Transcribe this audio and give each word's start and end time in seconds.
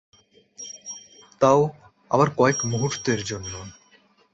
তা-ও 1.41 1.61
আবার 2.11 2.27
কয়েক 2.37 2.59
মুহূর্তের 2.65 3.19
জন্য। 3.23 3.53